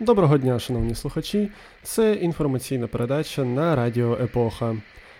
Доброго 0.00 0.38
дня, 0.38 0.58
шановні 0.58 0.94
слухачі. 0.94 1.50
Це 1.82 2.12
інформаційна 2.12 2.86
передача 2.86 3.44
на 3.44 3.76
Радіо 3.76 4.18
Епоха. 4.22 4.76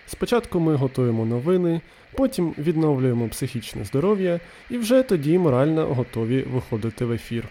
Спочатку 0.06 0.60
ми 0.60 0.74
готуємо 0.74 1.26
новини, 1.26 1.80
потім 2.16 2.54
відновлюємо 2.58 3.28
психічне 3.28 3.84
здоров'я 3.84 4.40
і 4.70 4.78
вже 4.78 5.02
тоді 5.02 5.38
морально 5.38 5.86
готові 5.86 6.42
виходити 6.42 7.04
в 7.04 7.12
ефір. 7.12 7.48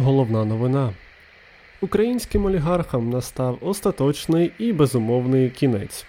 Головна 0.00 0.44
новина. 0.44 0.94
Українським 1.80 2.44
олігархам 2.46 3.10
настав 3.10 3.58
остаточний 3.60 4.52
і 4.58 4.72
безумовний 4.72 5.50
кінець. 5.50 6.06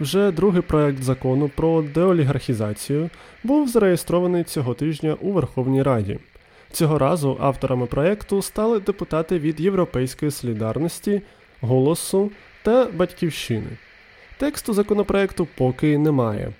Вже 0.00 0.30
другий 0.30 0.62
проект 0.62 1.02
закону 1.02 1.50
про 1.56 1.82
деолігархізацію 1.82 3.10
був 3.44 3.68
зареєстрований 3.68 4.44
цього 4.44 4.74
тижня 4.74 5.16
у 5.20 5.32
Верховній 5.32 5.82
Раді. 5.82 6.18
Цього 6.70 6.98
разу 6.98 7.36
авторами 7.40 7.86
проекту 7.86 8.42
стали 8.42 8.80
депутати 8.80 9.38
від 9.38 9.60
Європейської 9.60 10.30
солідарності, 10.30 11.22
Голосу 11.60 12.30
та 12.62 12.84
Батьківщини. 12.84 13.70
Тексту 14.38 14.72
законопроекту 14.72 15.48
поки 15.56 15.98
немає. 15.98 16.52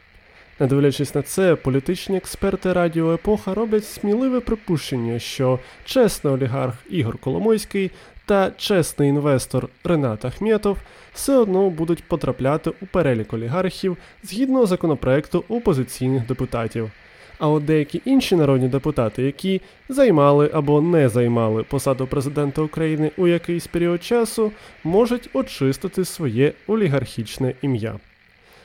Не 0.60 0.66
дивлячись 0.66 1.14
на 1.14 1.22
це, 1.22 1.56
політичні 1.56 2.16
експерти 2.16 2.72
Радіо 2.72 3.14
Епоха 3.14 3.54
роблять 3.54 3.84
сміливе 3.84 4.40
припущення, 4.40 5.18
що 5.18 5.58
чесний 5.84 6.34
олігарх 6.34 6.74
Ігор 6.90 7.18
Коломойський 7.18 7.90
та 8.26 8.50
чесний 8.56 9.08
інвестор 9.08 9.68
Ренат 9.84 10.24
Ахметов 10.24 10.78
все 11.14 11.36
одно 11.36 11.70
будуть 11.70 12.04
потрапляти 12.04 12.70
у 12.82 12.86
перелік 12.86 13.32
олігархів 13.32 13.96
згідно 14.22 14.66
законопроекту 14.66 15.44
опозиційних 15.48 16.26
депутатів. 16.26 16.90
А 17.38 17.48
от 17.48 17.64
деякі 17.64 18.02
інші 18.04 18.36
народні 18.36 18.68
депутати, 18.68 19.22
які 19.22 19.60
займали 19.88 20.50
або 20.54 20.80
не 20.80 21.08
займали 21.08 21.62
посаду 21.62 22.06
президента 22.06 22.62
України 22.62 23.10
у 23.16 23.26
якийсь 23.26 23.66
період 23.66 24.04
часу, 24.04 24.52
можуть 24.84 25.30
очистити 25.32 26.04
своє 26.04 26.52
олігархічне 26.66 27.54
ім'я. 27.62 27.98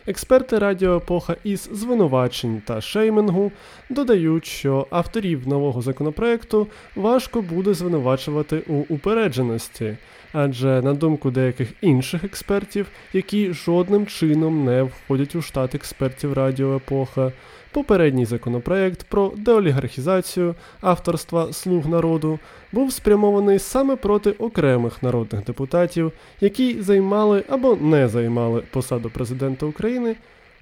Експерти 0.08 0.60
Радіо 0.60 0.98
Епоха 0.98 1.36
із 1.44 1.70
звинувачень 1.72 2.62
та 2.66 2.82
шеймингу 2.82 3.52
додають, 3.90 4.46
що 4.46 4.88
авторів 4.90 5.48
нового 5.48 5.82
законопроекту 5.82 6.68
важко 6.96 7.42
буде 7.42 7.74
звинувачувати 7.74 8.64
у 8.68 8.74
упередженості, 8.74 9.98
адже 10.34 10.82
на 10.82 10.94
думку 10.94 11.32
деяких 11.32 11.74
інших 11.82 12.24
експертів, 12.24 12.88
які 13.14 13.54
жодним 13.54 14.08
чином 14.08 14.66
не 14.66 14.84
входять 14.84 15.36
у 15.36 15.42
штат 15.42 15.76
експертів 15.76 16.34
Радіо 16.34 16.76
Епоха, 16.76 17.32
Попередній 17.73 18.26
законопроект 18.26 19.04
про 19.04 19.34
деолігархізацію 19.38 20.56
авторства 20.82 21.54
слуг 21.54 21.88
народу 21.88 22.40
був 22.72 22.94
спрямований 22.94 23.60
саме 23.60 23.96
проти 23.96 24.32
окремих 24.32 25.04
народних 25.04 25.44
депутатів, 25.44 26.12
які 26.42 26.82
займали 26.82 27.44
або 27.50 27.76
не 27.76 28.08
займали 28.08 28.64
посаду 28.72 29.10
президента 29.10 29.66
України 29.66 30.16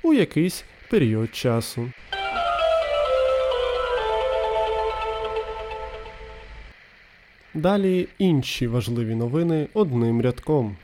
у 0.03 0.13
якийсь 0.13 0.63
період 0.89 1.35
часу. 1.35 1.91
Далі 7.59 8.07
інші 8.17 8.67
важливі 8.67 9.15
новини 9.15 9.67
одним 9.73 10.21
рядком. 10.21 10.75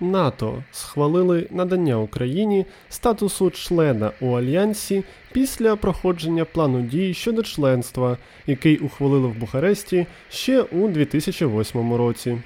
НАТО 0.00 0.62
схвалили 0.72 1.46
надання 1.50 1.98
Україні 1.98 2.66
статусу 2.88 3.50
члена 3.50 4.10
у 4.20 4.32
альянсі 4.32 5.04
після 5.32 5.76
проходження 5.76 6.44
плану 6.44 6.82
дій 6.82 7.14
щодо 7.14 7.42
членства, 7.42 8.16
який 8.46 8.78
ухвалили 8.78 9.28
в 9.28 9.38
Бухаресті 9.38 10.06
ще 10.30 10.62
у 10.62 10.88
2008 10.88 11.94
році. 11.94 12.38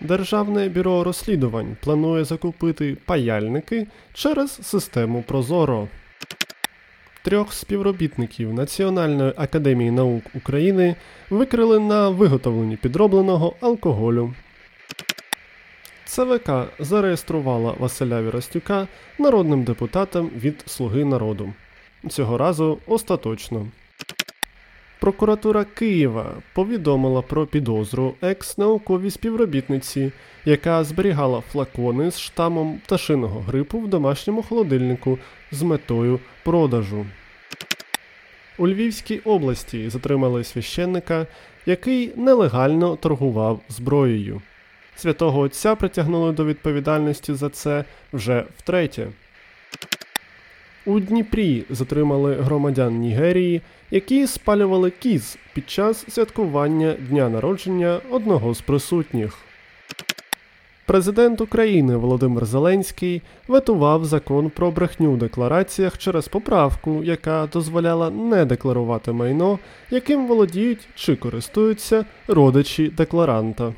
Державне 0.00 0.68
бюро 0.68 1.04
розслідувань 1.04 1.76
планує 1.80 2.24
закупити 2.24 2.96
паяльники 3.06 3.86
через 4.14 4.58
систему 4.62 5.24
Прозоро. 5.26 5.88
Трьох 7.22 7.52
співробітників 7.52 8.54
Національної 8.54 9.32
академії 9.36 9.90
наук 9.90 10.24
України 10.34 10.96
викрили 11.30 11.78
на 11.78 12.08
виготовленні 12.08 12.76
підробленого 12.76 13.54
алкоголю. 13.60 14.34
ЦВК 16.04 16.50
зареєструвала 16.78 17.74
Василя 17.78 18.22
Віростюка 18.22 18.88
народним 19.18 19.64
депутатом 19.64 20.30
від 20.36 20.62
Слуги 20.66 21.04
народу. 21.04 21.52
Цього 22.08 22.38
разу 22.38 22.78
остаточно. 22.86 23.66
Прокуратура 25.00 25.64
Києва 25.64 26.32
повідомила 26.54 27.22
про 27.22 27.46
підозру 27.46 28.14
екс-науковій 28.22 29.10
співробітниці, 29.10 30.12
яка 30.44 30.84
зберігала 30.84 31.40
флакони 31.40 32.10
з 32.10 32.20
штамом 32.20 32.80
пташиного 32.84 33.40
грипу 33.40 33.78
в 33.78 33.88
домашньому 33.88 34.42
холодильнику 34.42 35.18
з 35.52 35.62
метою 35.62 36.20
продажу. 36.44 37.06
У 38.58 38.68
Львівській 38.68 39.18
області 39.18 39.88
затримали 39.88 40.44
священника, 40.44 41.26
який 41.66 42.12
нелегально 42.16 42.96
торгував 42.96 43.60
зброєю. 43.68 44.42
Святого 44.96 45.40
Отця 45.40 45.74
притягнули 45.74 46.32
до 46.32 46.44
відповідальності 46.44 47.34
за 47.34 47.48
це 47.48 47.84
вже 48.12 48.44
втретє. 48.58 49.08
У 50.86 51.00
Дніпрі 51.00 51.64
затримали 51.70 52.34
громадян 52.34 52.98
Нігерії, 52.98 53.60
які 53.90 54.26
спалювали 54.26 54.90
кіз 54.90 55.38
під 55.54 55.70
час 55.70 56.04
святкування 56.08 56.94
дня 57.08 57.28
народження 57.28 58.00
одного 58.10 58.54
з 58.54 58.60
присутніх. 58.60 59.38
Президент 60.86 61.40
України 61.40 61.96
Володимир 61.96 62.44
Зеленський 62.44 63.22
ветував 63.48 64.04
закон 64.04 64.50
про 64.50 64.70
брехню 64.70 65.12
у 65.12 65.16
деклараціях 65.16 65.98
через 65.98 66.28
поправку, 66.28 67.04
яка 67.04 67.48
дозволяла 67.52 68.10
не 68.10 68.44
декларувати 68.44 69.12
майно, 69.12 69.58
яким 69.90 70.26
володіють 70.26 70.88
чи 70.94 71.16
користуються 71.16 72.04
родичі 72.28 72.88
декларанта. 72.88 73.72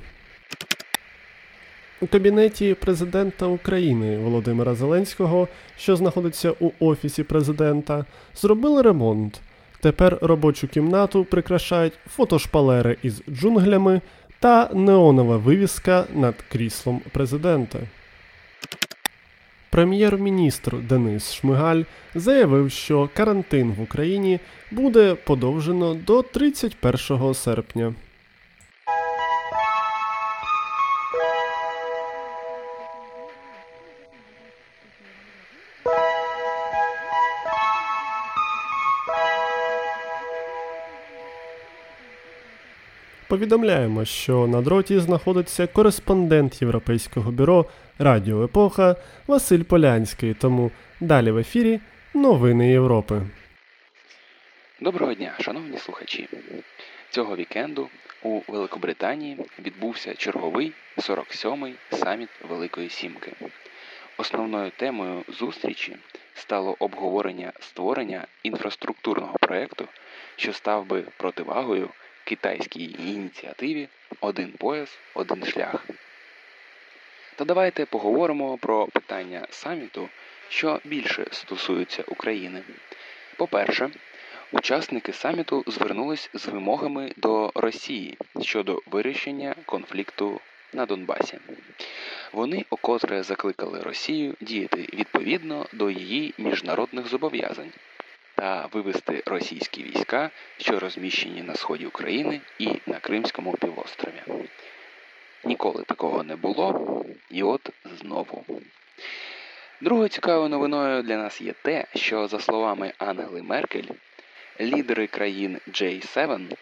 У 2.02 2.06
кабінеті 2.06 2.74
президента 2.74 3.46
України 3.46 4.18
Володимира 4.18 4.74
Зеленського, 4.74 5.48
що 5.78 5.96
знаходиться 5.96 6.52
у 6.60 6.70
офісі 6.80 7.22
президента, 7.22 8.04
зробили 8.34 8.82
ремонт. 8.82 9.40
Тепер 9.80 10.18
робочу 10.20 10.68
кімнату 10.68 11.24
прикрашають 11.24 11.92
фотошпалери 12.06 12.96
із 13.02 13.22
джунглями 13.30 14.00
та 14.40 14.70
неонова 14.74 15.36
вивіска 15.36 16.04
над 16.14 16.34
кріслом 16.48 17.00
президента. 17.12 17.78
Прем'єр-міністр 19.70 20.76
Денис 20.88 21.32
Шмигаль 21.32 21.82
заявив, 22.14 22.70
що 22.70 23.10
карантин 23.14 23.72
в 23.78 23.82
Україні 23.82 24.40
буде 24.70 25.14
подовжено 25.14 25.94
до 25.94 26.22
31 26.22 27.34
серпня. 27.34 27.94
Повідомляємо, 43.43 44.05
що 44.05 44.47
на 44.47 44.62
дроті 44.62 44.99
знаходиться 44.99 45.67
кореспондент 45.67 46.62
Європейського 46.62 47.31
бюро 47.31 47.67
Радіо 47.99 48.44
Епоха 48.44 48.97
Василь 49.27 49.62
Полянський. 49.62 50.35
Тому 50.35 50.71
далі 51.00 51.31
в 51.31 51.39
ефірі 51.39 51.81
Новини 52.15 52.71
Європи. 52.71 53.23
Доброго 54.81 55.15
дня, 55.15 55.33
шановні 55.41 55.79
слухачі. 55.79 56.29
Цього 57.11 57.37
вікенду 57.37 57.89
у 58.23 58.41
Великобританії 58.49 59.37
відбувся 59.59 60.15
черговий 60.15 60.73
47-й 60.99 61.97
саміт 61.97 62.29
Великої 62.49 62.89
Сімки. 62.89 63.33
Основною 64.19 64.71
темою 64.77 65.23
зустрічі 65.29 65.97
стало 66.35 66.77
обговорення 66.79 67.53
створення 67.61 68.27
інфраструктурного 68.43 69.37
проєкту, 69.41 69.89
що 70.37 70.53
став 70.53 70.87
би 70.87 71.05
противагою 71.17 71.89
китайській 72.24 72.96
ініціативі 72.98 73.88
Один 74.20 74.52
пояс, 74.52 74.98
один 75.14 75.44
шлях. 75.44 75.84
Та 77.36 77.44
давайте 77.44 77.86
поговоримо 77.86 78.58
про 78.58 78.86
питання 78.86 79.46
саміту, 79.50 80.08
що 80.48 80.80
більше 80.84 81.26
стосуються 81.30 82.04
України. 82.08 82.62
По-перше, 83.36 83.90
учасники 84.52 85.12
саміту 85.12 85.64
звернулись 85.66 86.30
з 86.34 86.46
вимогами 86.46 87.12
до 87.16 87.52
Росії 87.54 88.19
щодо 88.40 88.82
вирішення 88.86 89.54
конфлікту 89.66 90.40
на 90.72 90.86
Донбасі. 90.86 91.38
Вони 92.32 92.64
окотре 92.70 93.22
закликали 93.22 93.80
Росію 93.80 94.34
діяти 94.40 94.88
відповідно 94.92 95.66
до 95.72 95.90
її 95.90 96.34
міжнародних 96.38 97.06
зобов'язань 97.06 97.72
та 98.43 98.69
вивести 98.73 99.23
російські 99.27 99.83
війська, 99.83 100.31
що 100.59 100.81
розміщені 100.81 101.43
на 101.43 101.55
сході 101.55 101.87
України 101.87 102.41
і 102.59 102.69
на 102.87 102.99
Кримському 102.99 103.53
півострові. 103.53 104.47
Ніколи 105.44 105.83
такого 105.83 106.23
не 106.23 106.37
було, 106.37 107.05
і 107.31 107.43
от 107.43 107.71
знову. 107.85 108.44
Другою 109.81 110.09
цікавою 110.09 110.49
новиною 110.49 111.03
для 111.03 111.17
нас 111.17 111.41
є 111.41 111.53
те, 111.62 111.85
що, 111.94 112.29
за 112.29 112.41
словами 112.41 112.93
Ангели 112.99 113.43
Меркель, 113.43 113.89
лідери 114.61 115.06
країн 115.06 115.59
J7 115.69 116.56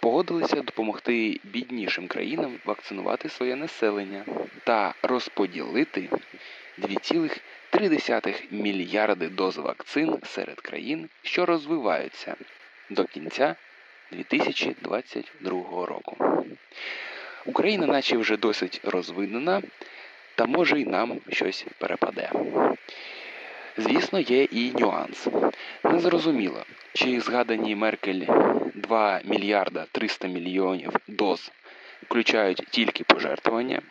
погодилися 0.00 0.56
допомогти 0.56 1.40
біднішим 1.44 2.06
країнам 2.06 2.58
вакцинувати 2.64 3.28
своє 3.28 3.56
населення 3.56 4.24
та 4.64 4.94
розподілити 5.02 6.08
2,3 7.76 8.42
мільярди 8.50 9.28
доз 9.28 9.56
вакцин 9.56 10.18
серед 10.24 10.60
країн, 10.60 11.08
що 11.22 11.46
розвиваються 11.46 12.34
до 12.90 13.04
кінця 13.04 13.54
2022 14.12 15.86
року. 15.86 16.16
Україна, 17.46 17.86
наче 17.86 18.16
вже 18.16 18.36
досить 18.36 18.80
розвинена, 18.84 19.62
та 20.34 20.46
може 20.46 20.80
й 20.80 20.84
нам 20.84 21.20
щось 21.28 21.66
перепаде. 21.78 22.30
Звісно, 23.76 24.20
є 24.20 24.42
і 24.42 24.72
нюанс. 24.72 25.28
Незрозуміло, 25.84 26.64
чи 26.92 27.20
згадані 27.20 27.76
Меркель 27.76 28.22
2 28.74 29.20
мільярда 29.24 29.86
300 29.92 30.28
мільйонів 30.28 30.92
доз 31.08 31.52
включають 32.02 32.62
тільки 32.70 33.04
пожертвування, 33.04 33.82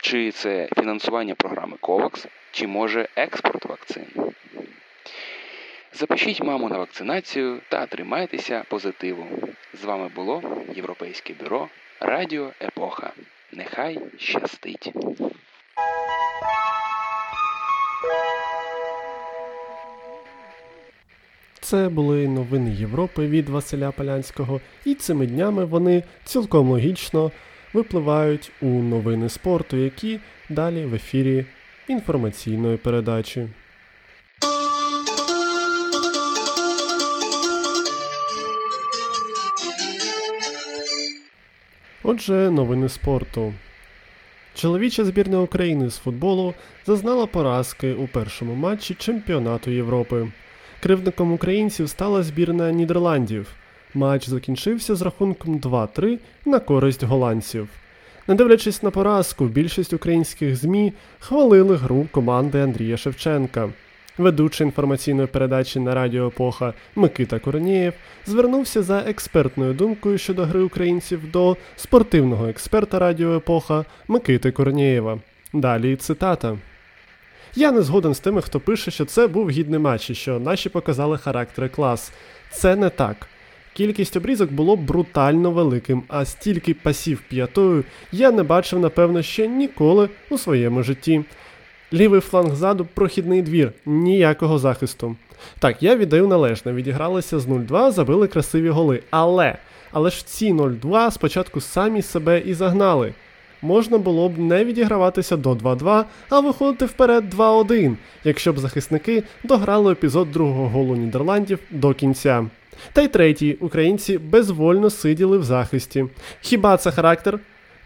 чи 0.00 0.30
це 0.30 0.68
фінансування 0.76 1.34
програми 1.34 1.76
COVAX, 1.82 2.26
чи 2.50 2.66
може 2.66 3.08
експорт 3.16 3.64
вакцин. 3.64 4.06
Запишіть 5.92 6.42
маму 6.42 6.68
на 6.68 6.78
вакцинацію 6.78 7.60
та 7.68 7.86
тримайтеся 7.86 8.64
позитиву. 8.68 9.26
З 9.74 9.84
вами 9.84 10.08
було 10.14 10.42
Європейське 10.74 11.34
бюро 11.34 11.68
Радіо 12.00 12.50
Епоха. 12.62 13.12
Нехай 13.52 13.98
щастить! 14.18 14.92
Це 21.60 21.88
були 21.88 22.28
новини 22.28 22.70
Європи 22.70 23.26
від 23.26 23.48
Василя 23.48 23.90
Полянського, 23.90 24.60
і 24.84 24.94
цими 24.94 25.26
днями 25.26 25.64
вони 25.64 26.02
цілком 26.24 26.70
логічно 26.70 27.30
випливають 27.72 28.52
у 28.60 28.66
новини 28.66 29.28
спорту, 29.28 29.76
які 29.76 30.20
далі 30.48 30.84
в 30.84 30.94
ефірі 30.94 31.46
інформаційної 31.90 32.76
передачі. 32.76 33.48
Отже, 42.02 42.50
новини 42.50 42.88
спорту. 42.88 43.54
Чоловіча 44.54 45.04
збірна 45.04 45.40
України 45.40 45.90
з 45.90 45.96
футболу 45.96 46.54
зазнала 46.86 47.26
поразки 47.26 47.92
у 47.92 48.06
першому 48.06 48.54
матчі 48.54 48.94
Чемпіонату 48.94 49.70
Європи. 49.70 50.28
Кривдником 50.82 51.32
українців 51.32 51.88
стала 51.88 52.22
збірна 52.22 52.72
Нідерландів. 52.72 53.46
Матч 53.94 54.28
закінчився 54.28 54.94
з 54.94 55.02
рахунком 55.02 55.58
2-3 55.58 56.18
на 56.44 56.60
користь 56.60 57.02
голландців. 57.02 57.68
Не 58.30 58.36
дивлячись 58.36 58.82
на 58.82 58.90
поразку, 58.90 59.44
більшість 59.44 59.92
українських 59.92 60.56
ЗМІ 60.56 60.92
хвалили 61.20 61.76
гру 61.76 62.06
команди 62.10 62.60
Андрія 62.60 62.96
Шевченка. 62.96 63.68
Ведучий 64.18 64.66
інформаційної 64.66 65.26
передачі 65.26 65.80
на 65.80 65.94
Радіо 65.94 66.26
Епоха 66.26 66.74
Микита 66.96 67.38
Корнієв 67.38 67.92
звернувся 68.26 68.82
за 68.82 68.98
експертною 68.98 69.74
думкою 69.74 70.18
щодо 70.18 70.44
гри 70.44 70.60
українців 70.60 71.30
до 71.32 71.56
спортивного 71.76 72.48
експерта 72.48 72.98
Радіо 72.98 73.36
Епоха 73.36 73.84
Микити 74.08 74.50
Корнієва. 74.50 75.18
Далі 75.52 75.96
цитата. 75.96 76.58
Я 77.54 77.72
не 77.72 77.82
згоден 77.82 78.14
з 78.14 78.20
тими, 78.20 78.42
хто 78.42 78.60
пише, 78.60 78.90
що 78.90 79.04
це 79.04 79.26
був 79.26 79.50
гідний 79.50 79.80
матч 79.80 80.10
і 80.10 80.14
що 80.14 80.40
наші 80.40 80.68
показали 80.68 81.18
характери 81.18 81.68
клас. 81.68 82.12
Це 82.52 82.76
не 82.76 82.90
так. 82.90 83.26
Кількість 83.72 84.16
обрізок 84.16 84.52
було 84.52 84.76
брутально 84.76 85.50
великим, 85.50 86.02
а 86.08 86.24
стільки 86.24 86.74
пасів 86.74 87.22
п'ятою 87.28 87.84
я 88.12 88.30
не 88.30 88.42
бачив, 88.42 88.78
напевно, 88.78 89.22
ще 89.22 89.48
ніколи 89.48 90.08
у 90.30 90.38
своєму 90.38 90.82
житті. 90.82 91.24
Лівий 91.92 92.20
фланг 92.20 92.54
ззаду 92.54 92.86
прохідний 92.94 93.42
двір, 93.42 93.72
ніякого 93.86 94.58
захисту. 94.58 95.16
Так, 95.58 95.82
я 95.82 95.96
віддаю 95.96 96.26
належне, 96.26 96.72
відігралися 96.72 97.38
з 97.38 97.46
0-2, 97.46 97.90
забили 97.90 98.26
красиві 98.26 98.68
голи. 98.68 99.02
Але 99.10 99.56
але 99.92 100.10
ж 100.10 100.26
ці 100.26 100.52
0-2 100.52 101.10
спочатку 101.10 101.60
самі 101.60 102.02
себе 102.02 102.40
і 102.40 102.54
загнали. 102.54 103.14
Можна 103.62 103.98
було 103.98 104.28
б 104.28 104.38
не 104.38 104.64
відіграватися 104.64 105.36
до 105.36 105.52
2-2, 105.52 106.04
а 106.28 106.40
виходити 106.40 106.84
вперед 106.84 107.34
2-1, 107.34 107.96
якщо 108.24 108.52
б 108.52 108.58
захисники 108.58 109.22
дограли 109.44 109.92
епізод 109.92 110.32
другого 110.32 110.68
голу 110.68 110.96
Нідерландів 110.96 111.58
до 111.70 111.94
кінця. 111.94 112.46
Та 112.92 113.02
й 113.02 113.08
третій, 113.08 113.56
українці 113.60 114.18
безвольно 114.18 114.90
сиділи 114.90 115.38
в 115.38 115.44
захисті. 115.44 116.06
Хіба 116.40 116.76
це 116.76 116.90
характер? 116.90 117.38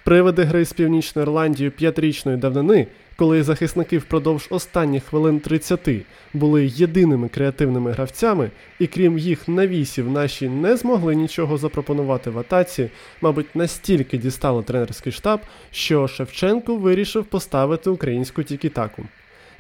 Привиди 0.05 0.43
гри 0.43 0.65
з 0.65 0.73
Північною 0.73 1.27
Ірландією 1.27 1.73
п'ятирічної 1.73 2.39
давнини 2.39 2.87
коли 3.17 3.43
захисники 3.43 3.99
впродовж 3.99 4.47
останніх 4.51 5.05
хвилин 5.05 5.41
30 5.41 5.89
були 6.35 6.67
єдиними 6.67 7.29
креативними 7.29 7.93
гравцями, 7.93 8.51
і 8.79 8.87
крім 8.87 9.19
їх 9.19 9.49
навісів, 9.49 10.11
наші 10.11 10.49
не 10.49 10.77
змогли 10.77 11.15
нічого 11.15 11.59
запропонувати 11.59 12.31
в 12.31 12.39
атаці, 12.39 12.91
мабуть, 13.21 13.57
настільки 13.57 14.19
дістали 14.19 14.63
тренерський 14.63 15.13
штаб, 15.13 15.41
що 15.71 16.09
Шевченко 16.09 16.77
вирішив 16.77 17.25
поставити 17.25 17.91
українську 17.91 18.43
тікітаку. 18.43 19.03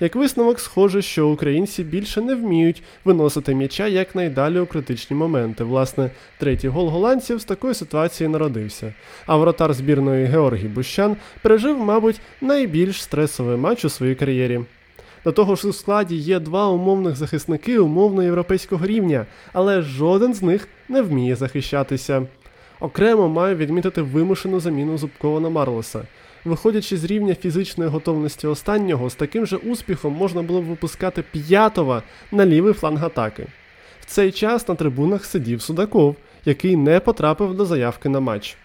Як 0.00 0.16
висновок, 0.16 0.60
схоже, 0.60 1.02
що 1.02 1.28
українці 1.28 1.84
більше 1.84 2.20
не 2.20 2.34
вміють 2.34 2.82
виносити 3.04 3.54
м'яча 3.54 3.86
якнайдалі 3.86 4.58
у 4.58 4.66
критичні 4.66 5.16
моменти. 5.16 5.64
Власне, 5.64 6.10
третій 6.38 6.68
гол 6.68 6.88
голландців 6.88 7.40
з 7.40 7.44
такої 7.44 7.74
ситуації 7.74 8.28
народився. 8.28 8.94
А 9.26 9.36
воротар 9.36 9.74
збірної 9.74 10.26
Георгій 10.26 10.68
Бущан 10.68 11.16
пережив, 11.42 11.78
мабуть, 11.78 12.20
найбільш 12.40 13.02
стресовий 13.02 13.56
матч 13.56 13.84
у 13.84 13.88
своїй 13.88 14.14
кар'єрі. 14.14 14.60
До 15.24 15.32
того 15.32 15.56
ж 15.56 15.68
у 15.68 15.72
складі 15.72 16.16
є 16.16 16.40
два 16.40 16.68
умовних 16.68 17.16
захисники 17.16 17.78
умовно 17.78 18.22
європейського 18.22 18.86
рівня, 18.86 19.26
але 19.52 19.82
жоден 19.82 20.34
з 20.34 20.42
них 20.42 20.68
не 20.88 21.02
вміє 21.02 21.36
захищатися. 21.36 22.26
Окремо 22.80 23.28
маю 23.28 23.56
відмітити 23.56 24.02
вимушену 24.02 24.60
заміну 24.60 24.98
Зубкова 24.98 25.40
на 25.40 25.48
Марлоса. 25.48 26.02
Виходячи 26.44 26.96
з 26.96 27.04
рівня 27.04 27.34
фізичної 27.34 27.90
готовності 27.90 28.46
останнього, 28.46 29.10
з 29.10 29.14
таким 29.14 29.46
же 29.46 29.56
успіхом 29.56 30.12
можна 30.12 30.42
було 30.42 30.62
б 30.62 30.64
випускати 30.64 31.22
п'ятого 31.22 32.02
на 32.32 32.46
лівий 32.46 32.72
фланг 32.72 33.04
атаки. 33.04 33.46
В 34.00 34.04
цей 34.04 34.32
час 34.32 34.68
на 34.68 34.74
трибунах 34.74 35.24
сидів 35.24 35.62
Судаков, 35.62 36.16
який 36.44 36.76
не 36.76 37.00
потрапив 37.00 37.54
до 37.54 37.64
заявки 37.64 38.08
на 38.08 38.20
матч. 38.20 38.56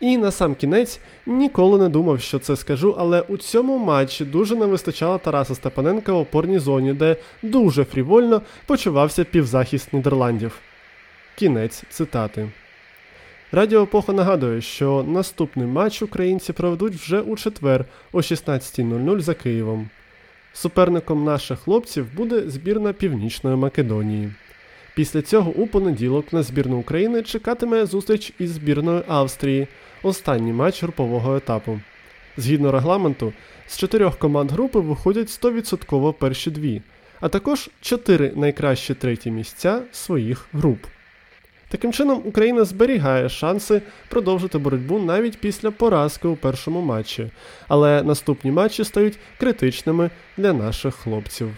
І 0.00 0.18
на 0.18 0.30
сам 0.30 0.54
кінець 0.54 1.00
ніколи 1.26 1.78
не 1.78 1.88
думав, 1.88 2.20
що 2.20 2.38
це 2.38 2.56
скажу, 2.56 2.94
але 2.98 3.20
у 3.20 3.36
цьому 3.36 3.78
матчі 3.78 4.24
дуже 4.24 4.56
не 4.56 4.66
вистачало 4.66 5.18
Тараса 5.18 5.54
Степаненка 5.54 6.12
в 6.12 6.16
опорній 6.16 6.58
зоні, 6.58 6.92
де 6.92 7.16
дуже 7.42 7.84
фрівольно 7.84 8.42
почувався 8.66 9.24
півзахист 9.24 9.92
Нідерландів. 9.92 10.58
Кінець 11.36 11.84
цитати. 11.90 12.48
Радіо 13.52 13.82
Епоха 13.82 14.12
нагадує, 14.12 14.60
що 14.60 15.04
наступний 15.08 15.66
матч 15.66 16.02
українці 16.02 16.52
проведуть 16.52 16.94
вже 16.94 17.20
у 17.20 17.36
четвер 17.36 17.84
о 18.12 18.18
16.00 18.18 19.20
за 19.20 19.34
Києвом. 19.34 19.88
Суперником 20.52 21.24
наших 21.24 21.58
хлопців 21.58 22.06
буде 22.16 22.50
збірна 22.50 22.92
Північної 22.92 23.56
Македонії. 23.56 24.32
Після 24.94 25.22
цього 25.22 25.50
у 25.50 25.66
понеділок 25.66 26.32
на 26.32 26.42
збірну 26.42 26.76
України 26.78 27.22
чекатиме 27.22 27.86
зустріч 27.86 28.32
із 28.38 28.50
збірною 28.50 29.02
Австрії, 29.08 29.68
останній 30.02 30.52
матч 30.52 30.82
групового 30.82 31.36
етапу. 31.36 31.80
Згідно 32.36 32.72
регламенту, 32.72 33.32
з 33.66 33.78
чотирьох 33.78 34.18
команд 34.18 34.52
групи 34.52 34.80
виходять 34.80 35.28
100% 35.28 36.12
перші 36.12 36.50
дві, 36.50 36.82
а 37.20 37.28
також 37.28 37.70
чотири 37.80 38.32
найкращі 38.36 38.94
треті 38.94 39.30
місця 39.30 39.82
своїх 39.92 40.46
груп. 40.52 40.78
Таким 41.70 41.92
чином, 41.92 42.22
Україна 42.24 42.64
зберігає 42.64 43.28
шанси 43.28 43.82
продовжити 44.08 44.58
боротьбу 44.58 44.98
навіть 44.98 45.38
після 45.38 45.70
поразки 45.70 46.28
у 46.28 46.36
першому 46.36 46.80
матчі, 46.80 47.30
але 47.68 48.02
наступні 48.02 48.50
матчі 48.50 48.84
стають 48.84 49.18
критичними 49.38 50.10
для 50.36 50.52
наших 50.52 50.94
хлопців. 50.94 51.48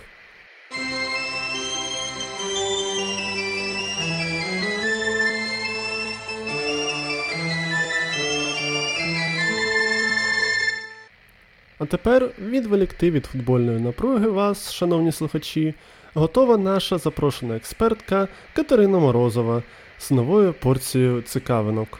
А 11.78 11.86
тепер 11.86 12.30
відволікти 12.38 13.10
від 13.10 13.26
футбольної 13.26 13.80
напруги 13.80 14.28
вас, 14.28 14.72
шановні 14.72 15.12
слухачі, 15.12 15.74
готова 16.14 16.56
наша 16.56 16.98
запрошена 16.98 17.56
експертка 17.56 18.28
Катерина 18.52 18.98
Морозова 18.98 19.62
з 19.98 20.10
новою 20.10 20.52
порцією 20.52 21.22
цікавинок. 21.22 21.98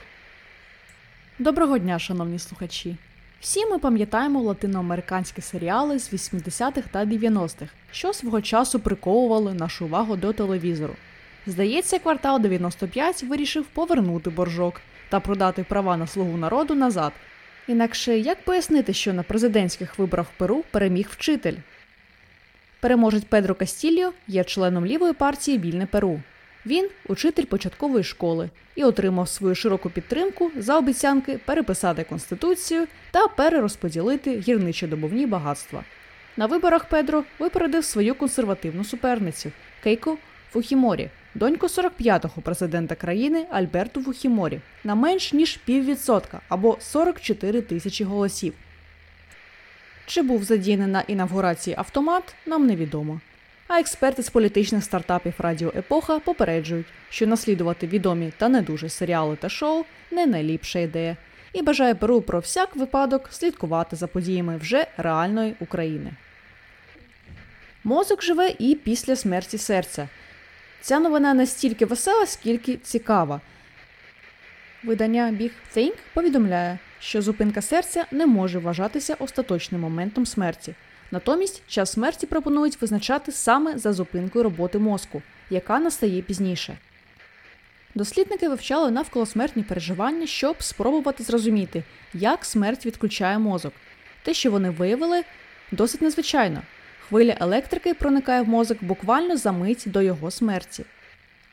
Доброго 1.39 1.77
дня, 1.77 1.99
шановні 1.99 2.39
слухачі! 2.39 2.95
Всі 3.39 3.65
ми 3.65 3.79
пам'ятаємо 3.79 4.41
латиноамериканські 4.41 5.41
серіали 5.41 5.99
з 5.99 6.13
80-х 6.13 6.87
та 6.91 7.05
90-х, 7.05 7.71
що 7.91 8.13
свого 8.13 8.41
часу 8.41 8.79
приковували 8.79 9.53
нашу 9.53 9.85
увагу 9.85 10.15
до 10.15 10.33
телевізору. 10.33 10.93
Здається, 11.47 11.99
квартал 11.99 12.39
95 12.39 13.23
вирішив 13.23 13.65
повернути 13.65 14.29
боржок 14.29 14.81
та 15.09 15.19
продати 15.19 15.63
права 15.63 15.97
на 15.97 16.07
слугу 16.07 16.37
народу 16.37 16.75
назад. 16.75 17.13
Інакше 17.67 18.19
як 18.19 18.45
пояснити, 18.45 18.93
що 18.93 19.13
на 19.13 19.23
президентських 19.23 19.99
виборах 19.99 20.27
в 20.27 20.37
Перу 20.37 20.63
переміг 20.71 21.07
вчитель? 21.11 21.55
Переможець 22.81 23.23
Педро 23.23 23.55
Кастільо 23.55 24.13
є 24.27 24.43
членом 24.43 24.85
лівої 24.85 25.13
партії 25.13 25.57
Вільне 25.57 25.85
Перу. 25.85 26.21
Він 26.65 26.89
учитель 27.07 27.45
початкової 27.45 28.03
школи 28.03 28.49
і 28.75 28.83
отримав 28.83 29.29
свою 29.29 29.55
широку 29.55 29.89
підтримку 29.89 30.51
за 30.57 30.77
обіцянки 30.77 31.39
переписати 31.45 32.03
конституцію 32.03 32.87
та 33.11 33.27
перерозподілити 33.27 34.39
гірничо-добовні 34.39 35.27
багатства. 35.27 35.83
На 36.37 36.45
виборах 36.45 36.85
Педро 36.85 37.23
випередив 37.39 37.85
свою 37.85 38.15
консервативну 38.15 38.83
суперницю 38.83 39.51
Кейко 39.83 40.17
Фухіморі, 40.51 41.09
доньку 41.35 41.67
45-го 41.67 42.41
президента 42.41 42.95
країни 42.95 43.45
Альберту 43.49 44.01
Фухіморі, 44.01 44.59
на 44.83 44.95
менш 44.95 45.33
ніж 45.33 45.57
піввідсотка 45.57 46.41
або 46.49 46.77
44 46.79 47.61
тисячі 47.61 48.05
голосів. 48.05 48.53
Чи 50.05 50.21
був 50.21 50.43
задіяний 50.43 50.87
на 50.87 51.01
інавгурації 51.01 51.75
автомат, 51.79 52.35
нам 52.45 52.67
невідомо. 52.67 53.19
А 53.67 53.79
експерти 53.79 54.23
з 54.23 54.29
політичних 54.29 54.83
стартапів 54.83 55.33
Радіо 55.37 55.73
Епоха 55.75 56.19
попереджують, 56.19 56.85
що 57.09 57.27
наслідувати 57.27 57.87
відомі 57.87 58.33
та 58.37 58.49
не 58.49 58.61
дуже 58.61 58.89
серіали 58.89 59.35
та 59.35 59.49
шоу 59.49 59.85
не 60.11 60.25
найліпша 60.25 60.79
ідея, 60.79 61.17
і 61.53 61.61
бажає 61.61 61.95
Перу 61.95 62.21
про 62.21 62.39
всяк 62.39 62.75
випадок 62.75 63.27
слідкувати 63.31 63.95
за 63.95 64.07
подіями 64.07 64.57
вже 64.57 64.87
реальної 64.97 65.55
України. 65.59 66.11
Мозок 67.83 68.23
живе 68.23 68.53
і 68.59 68.75
після 68.75 69.15
смерті 69.15 69.57
серця. 69.57 70.09
Ця 70.81 70.99
новина 70.99 71.33
настільки 71.33 71.85
весела, 71.85 72.25
скільки 72.25 72.77
цікава. 72.77 73.41
Видання 74.83 75.35
Big 75.39 75.51
Think 75.75 75.93
повідомляє, 76.13 76.79
що 77.01 77.21
зупинка 77.21 77.61
серця 77.61 78.05
не 78.11 78.25
може 78.25 78.59
вважатися 78.59 79.15
остаточним 79.19 79.81
моментом 79.81 80.25
смерті. 80.25 80.75
Натомість 81.11 81.63
час 81.67 81.91
смерті 81.91 82.27
пропонують 82.27 82.81
визначати 82.81 83.31
саме 83.31 83.77
за 83.77 83.93
зупинкою 83.93 84.43
роботи 84.43 84.79
мозку, 84.79 85.21
яка 85.49 85.79
настає 85.79 86.21
пізніше. 86.21 86.77
Дослідники 87.95 88.49
вивчали 88.49 88.91
навколосмертні 88.91 89.63
переживання, 89.63 90.27
щоб 90.27 90.63
спробувати 90.63 91.23
зрозуміти, 91.23 91.83
як 92.13 92.45
смерть 92.45 92.85
відключає 92.85 93.39
мозок. 93.39 93.73
Те, 94.23 94.33
що 94.33 94.51
вони 94.51 94.69
виявили, 94.69 95.23
досить 95.71 96.01
незвичайно. 96.01 96.61
Хвиля 97.07 97.37
електрики 97.39 97.93
проникає 97.93 98.41
в 98.41 98.49
мозок 98.49 98.77
буквально 98.81 99.37
за 99.37 99.51
мить 99.51 99.83
до 99.85 100.01
його 100.01 100.31
смерті. 100.31 100.85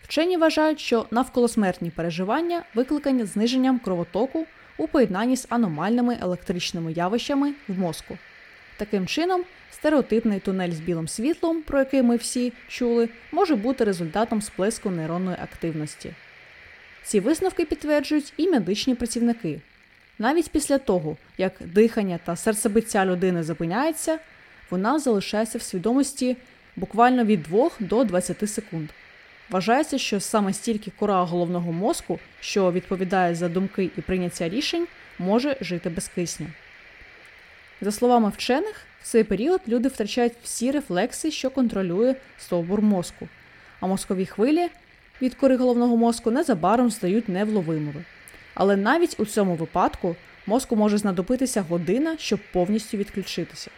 Вчені 0.03 0.37
вважають, 0.37 0.81
що 0.81 1.07
навколосмертні 1.11 1.91
переживання 1.91 2.63
викликані 2.75 3.25
зниженням 3.25 3.79
кровотоку 3.79 4.47
у 4.79 4.87
поєднанні 4.87 5.37
з 5.37 5.47
аномальними 5.49 6.19
електричними 6.21 6.93
явищами 6.93 7.53
в 7.69 7.79
мозку. 7.79 8.19
Таким 8.77 9.07
чином, 9.07 9.43
стереотипний 9.71 10.41
тунель 10.41 10.71
з 10.71 10.81
білим 10.81 11.09
світлом, 11.09 11.63
про 11.63 11.79
який 11.79 12.03
ми 12.03 12.17
всі 12.17 12.53
чули, 12.69 13.09
може 13.33 13.57
бути 13.57 13.85
результатом 13.85 14.43
сплеску 14.43 14.91
нейронної 14.91 15.37
активності. 15.43 16.15
Ці 17.03 17.21
висновки 17.21 17.65
підтверджують 17.65 18.33
і 18.37 18.49
медичні 18.49 18.95
працівники. 18.95 19.61
Навіть 20.19 20.51
після 20.51 20.79
того, 20.79 21.17
як 21.39 21.53
дихання 21.61 22.19
та 22.25 22.37
серцебиття 22.37 23.07
людини 23.07 23.43
зупиняється, 23.43 24.19
вона 24.71 24.99
залишається 24.99 25.59
в 25.59 25.63
свідомості 25.63 26.37
буквально 26.77 27.25
від 27.25 27.43
2 27.43 27.71
до 27.81 28.05
20 28.05 28.51
секунд. 28.51 28.89
Вважається, 29.51 29.99
що 29.99 30.21
саме 30.21 30.53
стільки 30.53 30.93
кора 30.99 31.23
головного 31.23 31.73
мозку, 31.73 32.19
що 32.41 32.73
відповідає 32.73 33.35
за 33.35 33.49
думки 33.49 33.91
і 33.97 34.01
прийняття 34.01 34.49
рішень, 34.49 34.87
може 35.19 35.57
жити 35.61 35.91
без 35.91 36.09
кисню. 36.09 36.47
За 37.81 37.93
словами 37.93 38.33
вчених, 38.37 38.87
в 39.03 39.07
цей 39.07 39.25
період 39.25 39.61
люди 39.69 39.89
втрачають 39.89 40.33
всі 40.43 40.71
рефлекси, 40.71 41.31
що 41.31 41.51
контролює 41.51 42.15
стовбур 42.39 42.83
мозку, 42.83 43.29
а 43.81 43.87
мозкові 43.87 44.27
хвилі 44.27 44.69
від 45.23 45.35
кори 45.35 45.57
головного 45.57 45.97
мозку 45.97 46.31
незабаром 46.31 46.91
стають 46.91 47.29
невловимими. 47.29 48.05
Але 48.55 48.77
навіть 48.77 49.21
у 49.21 49.27
цьому 49.27 49.55
випадку 49.55 50.17
мозку 50.47 50.77
може 50.77 50.99
знадобитися 50.99 51.63
година, 51.63 52.17
щоб 52.19 52.41
повністю 52.53 52.97
відключитися. 52.97 53.71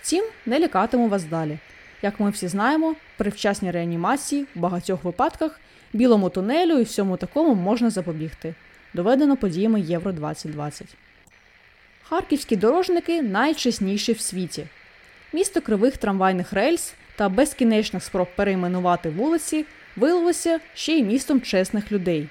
Втім, 0.00 0.24
не 0.46 0.60
лякатиму 0.60 1.08
вас 1.08 1.24
далі. 1.24 1.58
Як 2.02 2.20
ми 2.20 2.30
всі 2.30 2.48
знаємо, 2.48 2.94
при 3.16 3.30
вчасній 3.30 3.70
реанімації 3.70 4.46
в 4.54 4.58
багатьох 4.58 5.04
випадках 5.04 5.60
білому 5.92 6.30
тунелю 6.30 6.78
і 6.78 6.82
всьому 6.82 7.16
такому 7.16 7.54
можна 7.54 7.90
запобігти. 7.90 8.54
Доведено 8.94 9.36
подіями 9.36 9.80
Євро 9.80 10.12
2020. 10.12 10.86
Харківські 12.02 12.56
дорожники 12.56 13.22
найчесніші 13.22 14.12
в 14.12 14.20
світі. 14.20 14.66
Місто 15.32 15.60
кривих 15.60 15.96
трамвайних 15.96 16.52
рельс 16.52 16.94
та 17.16 17.28
безкінечних 17.28 18.02
спроб 18.02 18.28
перейменувати 18.36 19.10
вулиці 19.10 19.64
виявилося 19.96 20.60
ще 20.74 20.92
й 20.92 21.02
містом 21.02 21.40
чесних 21.40 21.92
людей. 21.92 22.28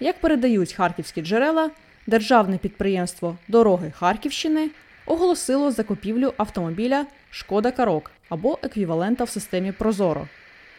Як 0.00 0.20
передають 0.20 0.72
харківські 0.72 1.22
джерела, 1.22 1.70
державне 2.06 2.58
підприємство 2.58 3.36
Дороги 3.48 3.92
Харківщини 3.98 4.70
оголосило 5.06 5.70
закупівлю 5.70 6.32
автомобіля 6.36 7.06
Шкода 7.30 7.70
Карок 7.70 8.10
або 8.28 8.58
еквівалента 8.62 9.24
в 9.24 9.28
системі 9.28 9.72
Прозоро. 9.72 10.28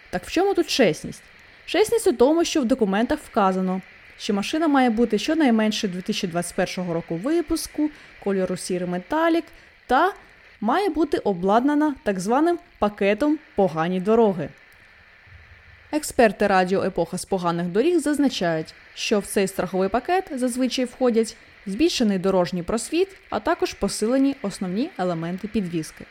Так 0.10 0.26
в 0.26 0.32
чому 0.32 0.54
тут 0.54 0.68
чесність? 0.68 1.24
Чесність 1.66 2.08
у 2.08 2.14
тому, 2.14 2.46
що 2.46 2.62
в 2.62 2.66
документах 2.66 3.20
вказано, 3.20 3.82
що 4.18 4.34
машина 4.34 4.68
має 4.68 4.90
бути 4.90 5.18
щонайменше 5.18 5.88
2021 5.88 6.92
року 6.92 7.16
випуску, 7.16 7.90
кольору 8.24 8.58
сірий 8.58 8.90
металік 8.90 9.46
та 9.88 10.14
має 10.62 10.90
бути 10.90 11.18
обладнана 11.18 11.96
так 12.04 12.20
званим 12.20 12.60
пакетом 12.80 13.40
погані 13.56 14.00
дороги. 14.00 14.50
Експерти 15.92 16.48
радіо 16.48 16.84
Епоха 16.84 17.18
з 17.18 17.26
поганих 17.26 17.68
доріг 17.68 18.00
зазначають, 18.00 18.74
що 18.94 19.20
в 19.20 19.26
цей 19.26 19.48
страховий 19.48 19.90
пакет 19.90 20.32
зазвичай 20.36 20.86
входять 20.86 21.38
збільшений 21.66 22.20
дорожній 22.20 22.64
просвіт, 22.64 23.08
а 23.30 23.40
також 23.40 23.74
посилені 23.74 24.36
основні 24.42 24.90
елементи 24.98 25.48
підвіски. 25.48 26.06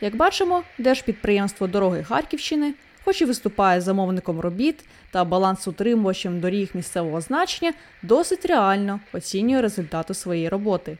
Як 0.00 0.16
бачимо, 0.16 0.62
Держпідприємство 0.78 1.66
дороги 1.66 2.04
Харківщини, 2.04 2.74
хоч 3.04 3.22
і 3.22 3.24
виступає 3.24 3.80
замовником 3.80 4.40
робіт 4.40 4.84
та 5.10 5.24
балансутримувачем 5.24 6.40
доріг 6.40 6.70
місцевого 6.74 7.20
значення, 7.20 7.72
досить 8.02 8.46
реально 8.46 9.00
оцінює 9.12 9.62
результати 9.62 10.14
своєї 10.14 10.48
роботи. 10.48 10.98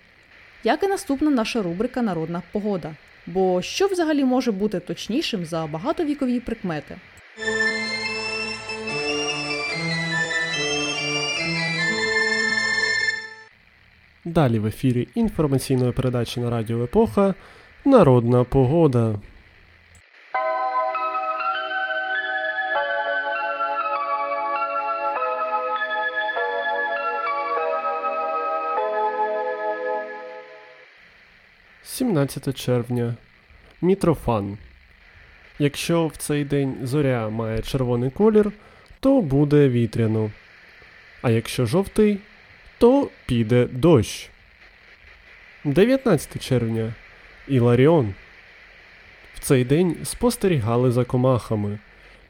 Як 0.64 0.82
і 0.82 0.86
наступна 0.86 1.30
наша 1.30 1.62
рубрика 1.62 2.02
Народна 2.02 2.42
погода. 2.52 2.94
Бо 3.26 3.62
що 3.62 3.86
взагалі 3.86 4.24
може 4.24 4.52
бути 4.52 4.80
точнішим 4.80 5.44
за 5.44 5.66
багатовікові 5.66 6.40
прикмети? 6.40 6.96
Далі 14.24 14.58
в 14.58 14.66
ефірі 14.66 15.08
інформаційної 15.14 15.92
передачі 15.92 16.40
на 16.40 16.50
Радіо 16.50 16.84
Епоха 16.84 17.34
Народна 17.84 18.44
погода. 18.44 19.14
Сімнадцяте 31.82 32.52
червня. 32.52 33.14
Мітрофан. 33.82 34.58
Якщо 35.58 36.06
в 36.06 36.16
цей 36.16 36.44
день 36.44 36.76
зоря 36.82 37.28
має 37.28 37.62
червоний 37.62 38.10
колір, 38.10 38.52
то 39.00 39.20
буде 39.20 39.68
вітряно. 39.68 40.30
А 41.22 41.30
якщо 41.30 41.66
жовтий, 41.66 42.18
то 42.78 43.08
піде 43.26 43.66
дощ. 43.66 44.30
19 45.64 46.42
червня. 46.42 46.94
Іларіон. 47.48 48.14
В 49.34 49.40
цей 49.40 49.64
день 49.64 49.96
спостерігали 50.04 50.90
за 50.90 51.04
комахами. 51.04 51.78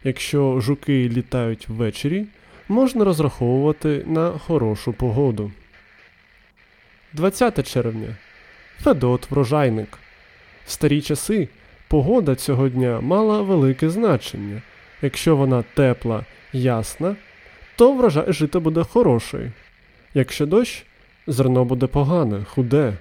Якщо 0.05 0.61
жуки 0.61 1.09
літають 1.09 1.69
ввечері, 1.69 2.27
можна 2.69 3.05
розраховувати 3.05 4.03
на 4.07 4.31
хорошу 4.31 4.93
погоду. 4.93 5.53
20 7.13 7.73
червня. 7.73 8.17
Федот 8.81 9.31
врожайник. 9.31 9.99
В 10.67 10.71
старі 10.71 11.03
часи 11.03 11.49
погода 11.89 12.35
цього 12.35 12.69
дня 12.69 13.01
мала 13.01 13.43
велике 13.43 13.91
значення. 13.91 14.63
Якщо 15.03 15.37
вона 15.37 15.65
тепла, 15.75 16.25
ясна, 16.53 17.17
то 17.77 17.93
врожай 17.93 18.33
жита 18.33 18.61
буде 18.61 18.83
хороший. 18.83 19.51
Якщо 20.15 20.47
дощ, 20.47 20.85
зерно 21.27 21.65
буде 21.65 21.87
погане, 21.87 22.45
худе. 22.45 22.97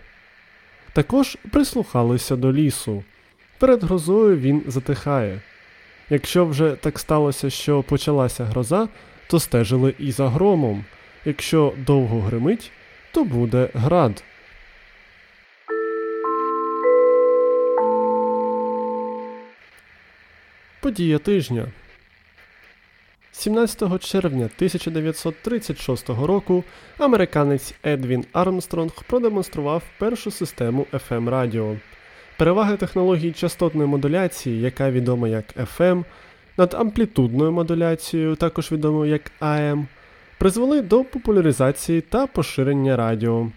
Також 0.97 1.37
прислухалися 1.51 2.35
до 2.35 2.53
лісу. 2.53 3.03
Перед 3.59 3.83
грозою 3.83 4.37
він 4.37 4.63
затихає. 4.67 5.41
Якщо 6.09 6.45
вже 6.45 6.71
так 6.71 6.99
сталося, 6.99 7.49
що 7.49 7.83
почалася 7.83 8.45
гроза, 8.45 8.87
то 9.27 9.39
стежили 9.39 9.93
і 9.99 10.11
за 10.11 10.29
громом. 10.29 10.85
Якщо 11.25 11.73
довго 11.77 12.21
гримить, 12.21 12.71
то 13.11 13.23
буде 13.23 13.69
град. 13.73 14.23
Подія 20.81 21.17
тижня. 21.17 21.65
17 23.37 23.99
червня 23.99 24.45
1936 24.55 26.09
року 26.09 26.63
американець 26.97 27.73
Едвін 27.85 28.25
Армстронг 28.33 28.91
продемонстрував 29.07 29.83
першу 29.99 30.31
систему 30.31 30.85
FM 30.93 31.29
радіо. 31.29 31.75
Переваги 32.37 32.77
технології 32.77 33.31
частотної 33.31 33.87
модуляції, 33.87 34.61
яка 34.61 34.91
відома 34.91 35.27
як 35.27 35.45
FM, 35.77 36.03
над 36.57 36.73
амплітудною 36.73 37.51
модуляцією, 37.51 38.35
також 38.35 38.71
відомою 38.71 39.11
як 39.11 39.31
AM, 39.41 39.85
призвели 40.37 40.81
до 40.81 41.03
популяризації 41.03 42.01
та 42.01 42.27
поширення 42.27 42.95
радіо. 42.95 43.51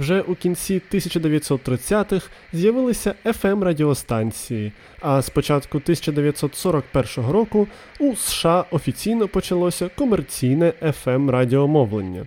Вже 0.00 0.20
у 0.20 0.34
кінці 0.34 0.82
1930-х 0.92 2.28
з'явилися 2.52 3.14
fm 3.24 3.62
радіостанції, 3.62 4.72
а 5.00 5.22
з 5.22 5.30
початку 5.30 5.78
1941 5.78 7.30
року 7.30 7.68
у 7.98 8.16
США 8.16 8.64
офіційно 8.70 9.28
почалося 9.28 9.90
комерційне 9.96 10.72
fm 10.82 11.30
радіомовлення. 11.30 12.26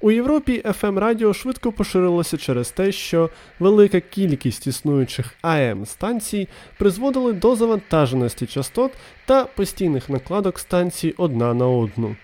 У 0.00 0.10
Європі 0.10 0.62
fm 0.64 0.98
радіо 0.98 1.34
швидко 1.34 1.72
поширилося 1.72 2.36
через 2.36 2.70
те, 2.70 2.92
що 2.92 3.30
велика 3.58 4.00
кількість 4.00 4.66
існуючих 4.66 5.34
am 5.42 5.86
станцій 5.86 6.48
призводили 6.78 7.32
до 7.32 7.56
завантаженості 7.56 8.46
частот 8.46 8.92
та 9.26 9.44
постійних 9.44 10.08
накладок 10.08 10.58
станцій 10.58 11.14
одна 11.16 11.54
на 11.54 11.68
одну. 11.68 12.16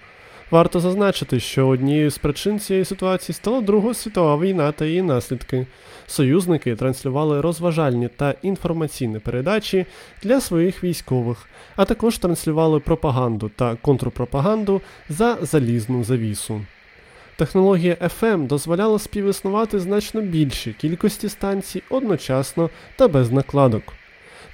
Варто 0.50 0.80
зазначити, 0.80 1.40
що 1.40 1.68
однією 1.68 2.10
з 2.10 2.18
причин 2.18 2.60
цієї 2.60 2.84
ситуації 2.84 3.34
стала 3.36 3.60
Друга 3.60 3.94
світова 3.94 4.44
війна 4.44 4.72
та 4.72 4.84
її 4.84 5.02
наслідки. 5.02 5.66
Союзники 6.06 6.76
транслювали 6.76 7.40
розважальні 7.40 8.08
та 8.08 8.34
інформаційні 8.42 9.18
передачі 9.18 9.86
для 10.22 10.40
своїх 10.40 10.84
військових, 10.84 11.48
а 11.76 11.84
також 11.84 12.18
транслювали 12.18 12.80
пропаганду 12.80 13.50
та 13.56 13.76
контрпропаганду 13.76 14.80
за 15.08 15.38
залізну 15.42 16.04
завісу. 16.04 16.60
Технологія 17.36 17.94
FM 17.94 18.46
дозволяла 18.46 18.98
співіснувати 18.98 19.80
значно 19.80 20.20
більшій 20.20 20.72
кількості 20.72 21.28
станцій 21.28 21.82
одночасно 21.90 22.70
та 22.96 23.08
без 23.08 23.30
накладок. 23.30 23.82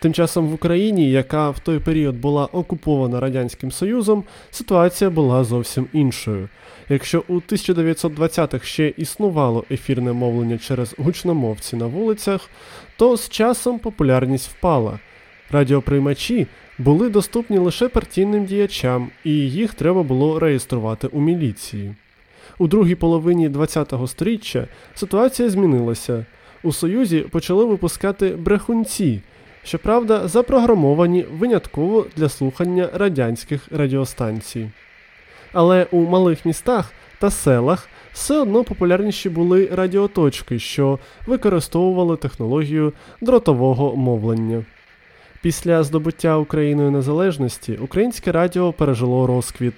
Тим 0.01 0.13
часом 0.13 0.49
в 0.49 0.55
Україні, 0.55 1.11
яка 1.11 1.51
в 1.51 1.59
той 1.59 1.79
період 1.79 2.17
була 2.17 2.47
окупована 2.47 3.21
Радянським 3.21 3.73
Союзом, 3.73 4.25
ситуація 4.51 5.11
була 5.11 5.45
зовсім 5.45 5.87
іншою. 5.93 6.49
Якщо 6.89 7.25
у 7.29 7.35
1920-х 7.35 8.67
ще 8.67 8.89
існувало 8.89 9.65
ефірне 9.71 10.13
мовлення 10.13 10.59
через 10.59 10.95
гучномовці 10.99 11.77
на 11.77 11.87
вулицях, 11.87 12.51
то 12.97 13.17
з 13.17 13.29
часом 13.29 13.79
популярність 13.79 14.49
впала. 14.49 14.99
Радіоприймачі 15.51 16.47
були 16.79 17.09
доступні 17.09 17.59
лише 17.59 17.89
партійним 17.89 18.45
діячам, 18.45 19.11
і 19.25 19.33
їх 19.33 19.75
треба 19.75 20.03
було 20.03 20.39
реєструвати 20.39 21.07
у 21.07 21.21
міліції. 21.21 21.95
У 22.59 22.67
другій 22.67 22.95
половині 22.95 23.51
ХХ 23.51 24.09
століття 24.09 24.67
ситуація 24.95 25.49
змінилася. 25.49 26.27
У 26.63 26.73
Союзі 26.73 27.21
почали 27.21 27.65
випускати 27.65 28.29
брехунці 28.29 29.21
щоправда, 29.67 30.29
запрограмовані 30.29 31.23
винятково 31.23 32.07
для 32.17 32.29
слухання 32.29 32.89
радянських 32.95 33.69
радіостанцій. 33.71 34.71
Але 35.53 35.87
у 35.91 36.01
малих 36.01 36.45
містах 36.45 36.93
та 37.19 37.31
селах 37.31 37.89
все 38.13 38.39
одно 38.39 38.65
популярніші 38.65 39.29
були 39.29 39.69
радіоточки, 39.73 40.59
що 40.59 40.99
використовували 41.27 42.17
технологію 42.17 42.93
дротового 43.21 43.97
мовлення. 43.97 44.65
Після 45.43 45.83
здобуття 45.83 46.37
Україною 46.37 46.91
незалежності 46.91 47.77
українське 47.77 48.33
радіо 48.33 48.73
пережило 48.73 49.27
розквіт. 49.27 49.75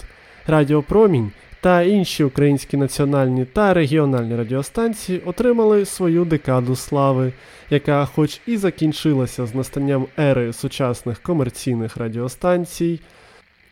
Радіопромінь 0.47 1.31
та 1.61 1.83
інші 1.83 2.25
українські 2.25 2.77
національні 2.77 3.45
та 3.45 3.75
регіональні 3.75 4.37
радіостанції 4.37 5.23
отримали 5.25 5.85
свою 5.85 6.25
декаду 6.25 6.77
слави, 6.77 7.33
яка, 7.71 8.05
хоч 8.05 8.41
і 8.47 8.57
закінчилася 8.57 9.47
з 9.47 9.55
настанням 9.55 10.07
ери 10.19 10.53
сучасних 10.53 11.23
комерційних 11.23 11.97
радіостанцій, 11.97 13.01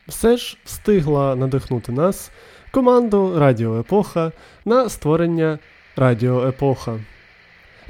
все 0.08 0.36
ж 0.36 0.56
встигла 0.64 1.36
надихнути 1.36 1.92
нас, 1.92 2.30
команду 2.70 3.32
Радіо 3.38 3.80
Епоха 3.80 4.32
на 4.64 4.88
створення 4.88 5.58
Радіо 5.96 6.48
Епоха. 6.48 6.98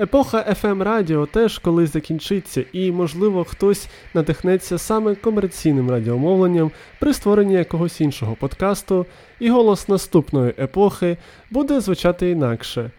Епоха 0.01 0.57
FM 0.63 0.83
радіо 0.83 1.27
теж 1.27 1.59
колись 1.59 1.93
закінчиться, 1.93 2.65
і, 2.73 2.93
можливо, 2.93 3.45
хтось 3.45 3.89
надихнеться 4.15 4.79
саме 4.79 5.15
комерційним 5.15 5.91
радіомовленням 5.91 6.71
при 7.01 7.15
створенні 7.15 7.55
якогось 7.55 8.01
іншого 8.01 8.35
подкасту, 8.35 9.07
і 9.41 9.51
голос 9.51 9.89
наступної 9.89 10.55
епохи 10.59 11.17
буде 11.51 11.81
звучати 11.81 12.31
інакше. 12.31 12.91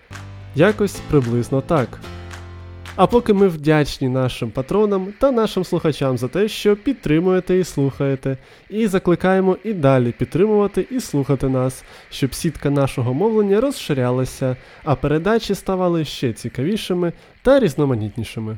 Якось 0.56 1.00
приблизно 1.10 1.62
так. 1.62 2.00
А 2.98 3.08
поки 3.08 3.34
ми 3.34 3.48
вдячні 3.48 4.10
нашим 4.10 4.52
патронам 4.52 5.14
та 5.20 5.32
нашим 5.32 5.64
слухачам 5.64 6.18
за 6.18 6.28
те, 6.28 6.48
що 6.48 6.76
підтримуєте 6.76 7.58
і 7.58 7.64
слухаєте, 7.64 8.38
і 8.70 8.88
закликаємо 8.88 9.58
і 9.64 9.74
далі 9.74 10.12
підтримувати 10.12 10.88
і 10.92 11.00
слухати 11.00 11.50
нас, 11.50 11.84
щоб 12.10 12.34
сітка 12.34 12.70
нашого 12.70 13.14
мовлення 13.14 13.62
розширялася, 13.62 14.56
а 14.84 14.96
передачі 14.96 15.56
ставали 15.56 16.06
ще 16.06 16.34
цікавішими 16.34 17.14
та 17.42 17.60
різноманітнішими. 17.60 18.58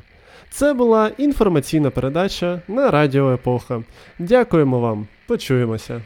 Це 0.50 0.74
була 0.74 1.10
інформаційна 1.18 1.90
передача 1.90 2.60
на 2.68 2.90
Радіо 2.90 3.32
Епоха. 3.32 3.82
Дякуємо 4.18 4.80
вам, 4.80 5.06
почуємося! 5.26 6.00